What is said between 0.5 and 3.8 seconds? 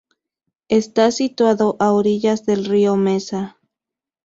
Está situado a orillas del río Mesa.